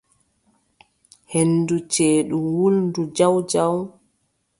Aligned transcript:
Henndu 1.31 1.75
ceeɗu 1.93 2.37
wulndu 2.57 3.01
jaw 3.17 3.35
jaw. 3.51 3.75